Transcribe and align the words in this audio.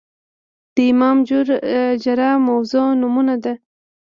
د 0.75 0.77
امام 0.93 1.17
جائر 2.03 2.19
موضوع 2.47 2.85
نمونه 3.01 3.35
ده 3.43 3.53